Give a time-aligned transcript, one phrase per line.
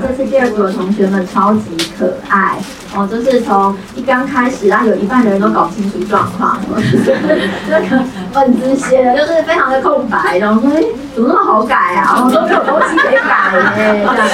[0.00, 2.56] 这次第二组的同学们超级可爱
[2.94, 8.02] 哦，就是从一刚开始，然后有一半的人都搞不清楚状况， 这个
[8.32, 10.82] 本子写的就是非常的空白，然后说哎
[11.14, 14.28] 怎么那么好改啊，然后都没有东西可以改耶，这样，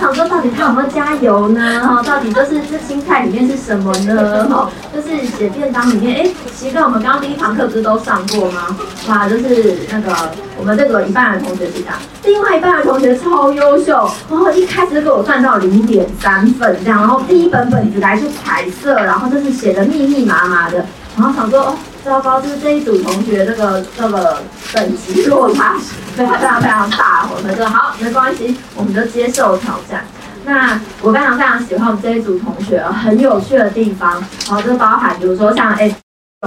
[0.00, 1.60] 想说到底他有没有加油呢？
[1.86, 4.48] 哈，到底就是这心态里面是什么呢？
[4.48, 8.74] 哈，就是写便当里面，哎，其实我们刚刚第一堂课不是都上过吗？
[9.08, 11.94] 哇，就是那个我们这个一半的同学是这样，
[12.24, 20.86] 另外一半的同学超优秀，然后一开始就给我算到零点三分这样，然后第一本本子来就彩色，然后就是写的密密麻麻的，
[21.18, 25.76] 然后想说哦，糟糕，就是这一组同学这个这个等级落差
[26.16, 30.04] 非常非常大，我们说好没关系，我们就接受挑战。
[30.44, 35.94] 那我非常非常喜欢我们这一组同学很有趣的地方，然后就包含比如说像哎。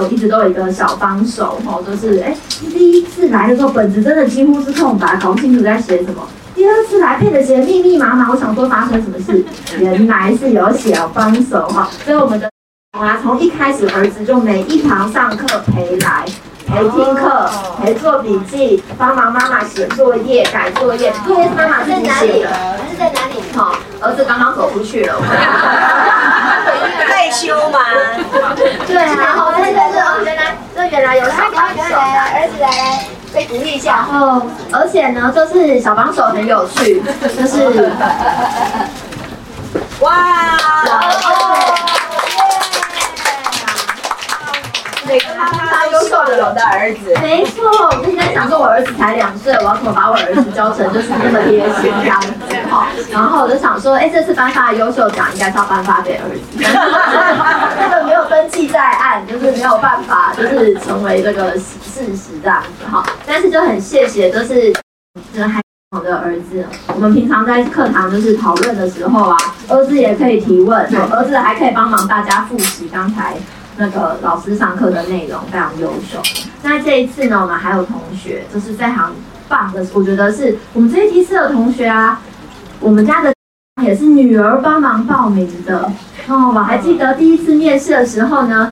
[0.01, 2.35] 有一直都有一个小帮手，哦，就是哎，
[2.71, 6.27] 第一次来的时候本子真的几乎是空白，搞不清楚在写什么。
[6.55, 9.45] 第二次来，配的写密密麻麻，我想说发生什么事，
[9.77, 11.87] 原来是有小帮手哈。
[12.03, 12.49] 所以我们的
[12.93, 16.23] 啊，从一开始儿子就每一堂上课陪来，
[16.67, 17.49] 陪听课，
[17.81, 21.11] 陪做笔记，帮忙妈妈写作业、改作业。
[21.25, 23.41] 作业是妈妈自己写的，是在哪里？
[23.57, 25.15] 哈，儿子刚刚走出去了。
[27.07, 27.79] 害羞吗？
[28.85, 34.05] 对啊，然后这个是哦，原来这原来有小帮手，儿子来来被鼓励一下。
[34.07, 37.01] 然后而且呢，就是小帮手很有趣，
[37.35, 37.91] 就是
[40.01, 40.11] 哇。
[45.13, 47.69] 每个妈妈都优秀的有的儿子，没错。
[47.85, 52.29] 我现在想说，我儿子才两岁，我要怎么把我儿子教成就是那么贴心这样子？
[52.67, 63.05] 哈，然后我就想说，哎，这次颁发的优秀奖应该是要颁发给儿子， 这个没有登记在案，就是没有办法，就是成为这个事实这样子哈。
[63.27, 64.73] 但是就很谢谢，就是
[65.31, 65.61] 就是还
[65.91, 69.37] 好的儿子，我们平常在课堂就是讨论的时候啊，
[69.67, 70.81] 儿子也可以提问，
[71.11, 73.35] 儿子还可以帮忙大家复习刚才。
[73.77, 76.21] 那个老师上课的内容非常优秀。
[76.61, 79.11] 那这一次呢，我们还有同学，就是非常
[79.47, 79.85] 棒的。
[79.93, 82.21] 我觉得是我们这一批次的同学啊，
[82.79, 83.33] 我们家的
[83.83, 85.91] 也是女儿帮忙报名的。
[86.27, 88.69] 哦，我还记得第一次面试的时候呢，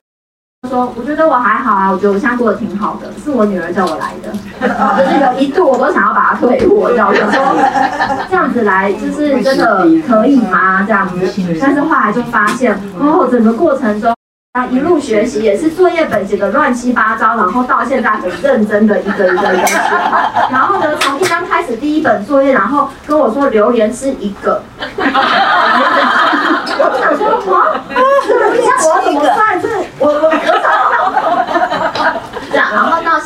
[0.70, 4.32] 说我觉得我还好啊，我觉得我现在过得挺好的，是我女儿叫我来的。
[4.62, 7.14] 就是有一度我都想要把她退货，知道吗？
[7.14, 10.82] 说这样子来就是真的可以吗？
[10.86, 14.14] 这样子，但是后来就发现，哦，整个过程中。
[14.54, 19.74] 他一路学习也是作业本写的乱七八糟，然后到现在很认真的一个一个一个写。
[20.50, 24.62] 然后呢，从一刚开始第一本作业，然后跟我说榴莲是一个。
[26.78, 27.80] 我想说，哇，
[28.28, 28.40] 这个
[28.90, 29.58] 我怎么办？
[29.58, 29.66] 这
[29.98, 30.61] 我我我。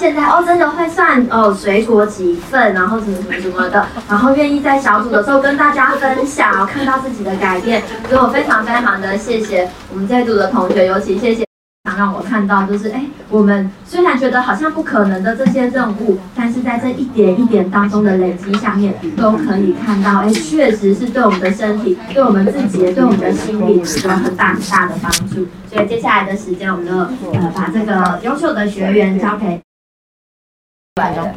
[0.06, 11.44] 现在哦，真的会算哦，水果几份，然后什么什么什么的， 然后愿意在小组的时候跟大家分享，看到自己的改变，所以我非常非常的谢谢我们这组的同学，尤其谢谢。
[11.88, 25.48] 想让我看到，就是哎，我们虽然觉得好像不可能的这些任务，但是在这一点一点当中的累积下面，都可以看到，哎，确实是对我们的身体、对我们自己、对我们的心理有很大很大的帮助。
[25.68, 26.92] 所以接下来的时间，我们就
[27.32, 29.60] 呃把这个优秀的学员交给。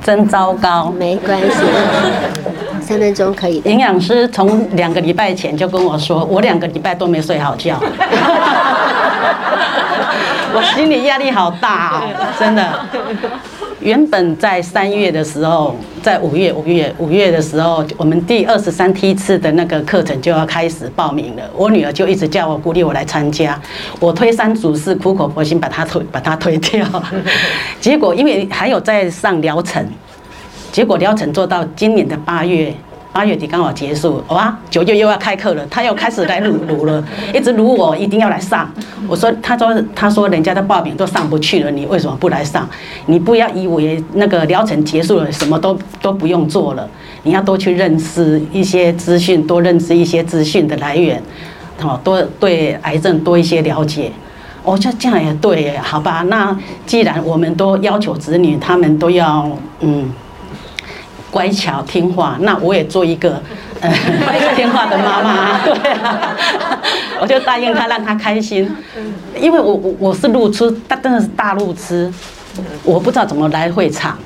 [0.02, 1.58] 真糟糕，没关系，
[2.82, 3.62] 三分钟可以。
[3.66, 7.78] 营养师从两个礼拜前就跟我说，我两个礼拜都没睡好觉。
[10.54, 12.04] 我心里压力好大哦，
[12.40, 12.64] 真的。
[13.82, 21.44] 原本在三月的时候，在五月、五月、五月的时候，我们第二十三梯次的那个课程就要开始报名了。
[21.56, 23.60] 我女儿就一直叫我鼓励我来参加，
[24.00, 26.86] 我推三阻四，苦口婆心把她推把她推掉。
[27.80, 29.86] 结果因为还有在上疗程，
[30.72, 32.74] 结果疗程做到今年的八月。
[33.20, 37.04] 八月底刚好结束，哇，九月又要开课了，他又开始来撸撸了，
[37.36, 38.66] 一直撸我，一定要来上。
[39.10, 42.66] 我说，他说，他说人家的报名都上不去了，你为什么不来上？
[43.08, 46.90] 你不要以为那个疗程结束了，什么都都不用做了，
[47.24, 51.22] 你要多去认识一些资讯，多认识一些资讯的来源，
[51.78, 54.14] 好，多对癌症多一些了解。
[54.64, 56.24] 我说这样也对，好吧？
[56.30, 59.52] 那既然我们都要求子女，他们都要
[59.82, 60.10] 嗯。
[61.32, 63.42] 乖巧听话，那我也做一个
[63.82, 63.92] 呃
[64.56, 66.36] 听话的妈妈，对啊，
[67.22, 68.70] 我就答应他，让他开心。
[69.40, 72.12] 因为我我我是路痴，他真的是大路痴，
[72.84, 74.18] 我不知道怎么来会场。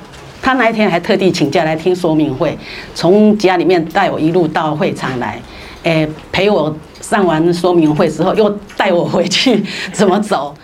[0.42, 2.58] 他那一天还特地请假来听说明会，
[2.94, 5.40] 从家里面带我一路到会场来，
[5.84, 10.54] 诶陪我上完说明会之后，又带我回去怎么走。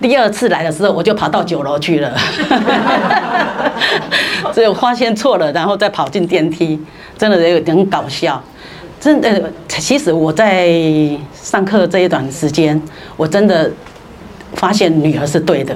[0.00, 2.16] 第二次来的时候，我就跑到九楼去了，
[4.52, 6.80] 所以我发现错了，然后再跑进电梯，
[7.18, 8.42] 真的有点搞笑。
[8.98, 10.68] 真的，其实我在
[11.34, 12.80] 上课这一段时间，
[13.16, 13.70] 我真的
[14.54, 15.74] 发现女儿是对的，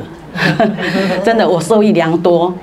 [1.25, 2.55] 真的我受益良多。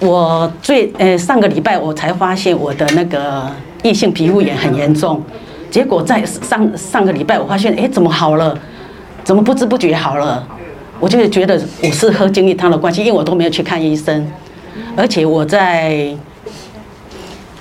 [0.00, 3.50] 我最呃上个礼拜我才发现我的那个
[3.82, 5.22] 异性皮肤炎很严重，
[5.70, 8.58] 结果在上上个礼拜我发现，哎，怎么好了？
[9.24, 10.46] 怎么不知不觉好了？
[11.00, 14.26] 我就觉得我是喝精力汤的关系，因为我都没有去看医生，
[14.96, 16.14] 而且我在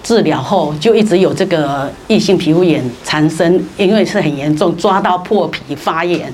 [0.03, 6.31] 治疗后就一直有这个异性皮肤炎缠身，因为是很严重，抓到破皮发炎，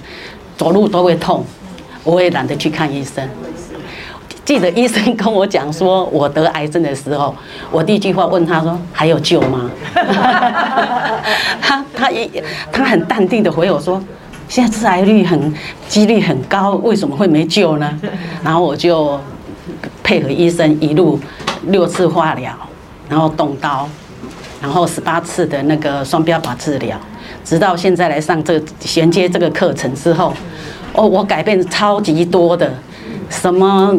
[0.58, 1.46] 走路都会痛，
[2.04, 3.28] 我也懒得去看医生。
[4.44, 7.34] 记得医生跟我讲说我得癌症的时候，
[7.72, 9.72] 我第一句话问他说还有救吗？
[11.62, 12.30] 他他一
[12.72, 14.04] 他很淡定的回我说。
[14.50, 15.54] 现在致癌率很
[15.88, 18.00] 几率很高，为什么会没救呢？
[18.44, 19.18] 然后我就
[20.04, 21.20] 配合医生一路
[21.68, 22.52] 六次化疗，
[23.08, 23.88] 然后动刀，
[24.60, 27.00] 然后十八次的那个双标靶治疗，
[27.46, 30.34] 直到现在来上这衔接这个课程之后，
[30.94, 32.74] 哦，我改变超级多的，
[33.30, 33.96] 什么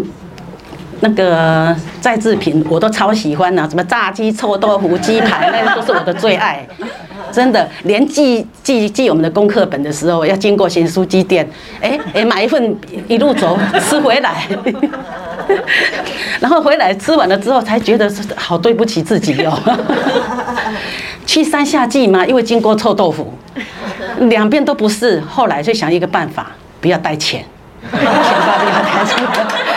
[0.98, 6.66] 那个再制品我都超喜欢呐，什么炸鸡、臭豆腐、鸡排，那都是我的最爱。
[7.32, 11.48] 真的，连寄寄寄我们的功课本的时候，要经过新书机店，
[11.80, 12.76] 哎哎，买一份
[13.08, 14.46] 一路走吃回来，
[16.40, 19.58] 然后回来吃完了之后，才觉得是好对不起自己哦。
[21.26, 23.32] 去山下寄嘛，因为经过臭豆腐，
[24.28, 26.50] 两边都不是，后来就想一个办法，
[26.80, 27.44] 不要带钱，
[27.92, 28.08] 钱包
[28.58, 29.69] 不要带。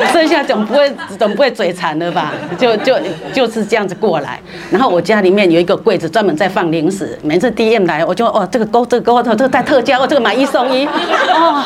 [0.12, 2.32] 剩下总不会总不会嘴馋了吧？
[2.58, 2.98] 就就
[3.32, 4.40] 就是这样子过来。
[4.70, 7.18] 然后我家里面有一个柜子，专门在放零食。
[7.22, 11.62] 每次 DM 来，我就哦，这个勾这个勾头，这个在特价哦，这个买一送一哦，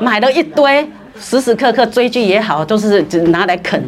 [0.00, 0.88] 买了一堆，
[1.20, 3.82] 时时刻刻追剧也好，都是只拿来啃。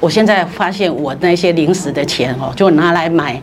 [0.00, 3.40] 我现在发现，我那些零食的钱哦，就拿来买。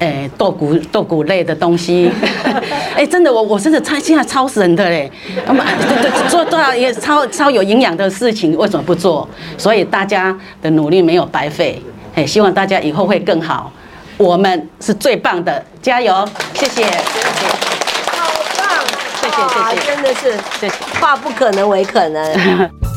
[0.00, 2.10] 哎，豆谷豆谷类的东西，
[2.96, 5.10] 哎，真的，我我真的超现在超神的嘞，
[6.28, 9.28] 做多少也超超有营养的事情，为什么不做？
[9.58, 11.80] 所以大家的努力没有白费，
[12.14, 13.70] 哎，希望大家以后会更好，
[14.16, 18.68] 我们是最棒的，加油，谢谢，好棒，
[19.20, 22.70] 谢谢谢谢，真的是，谢谢，化不可能为可能。